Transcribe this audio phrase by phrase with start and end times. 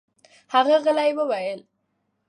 [0.53, 1.59] هغه غلې وویل: